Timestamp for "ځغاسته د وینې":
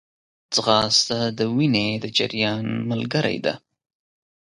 0.55-1.87